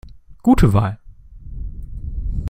[0.41, 0.97] Gute Wahl!